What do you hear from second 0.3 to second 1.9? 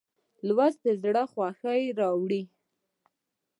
لوستل د زړه خوښي